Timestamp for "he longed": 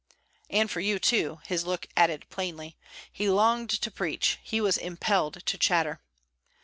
3.13-3.69